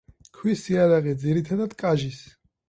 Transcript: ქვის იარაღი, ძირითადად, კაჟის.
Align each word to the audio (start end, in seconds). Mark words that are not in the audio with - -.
ქვის 0.37 0.63
იარაღი, 0.75 1.13
ძირითადად, 1.25 1.77
კაჟის. 1.85 2.19